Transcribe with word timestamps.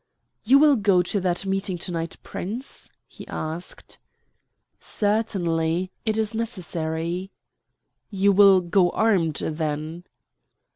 "You 0.43 0.57
will 0.57 0.77
go 0.77 1.03
to 1.03 1.19
that 1.21 1.45
meeting 1.45 1.77
to 1.77 1.91
night, 1.91 2.17
Prince?" 2.23 2.89
he 3.07 3.27
asked. 3.27 3.99
"Certainly, 4.79 5.91
it 6.07 6.17
is 6.17 6.33
necessary." 6.33 7.29
"You 8.09 8.31
will 8.31 8.61
go 8.61 8.89
armed, 8.89 9.35
then?" 9.45 10.05